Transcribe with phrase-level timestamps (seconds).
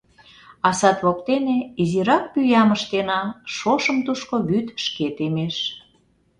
[0.67, 3.21] —А сад воктене изирак пӱям ыштена,
[3.55, 5.55] шошым тушко вӱд шке темеш.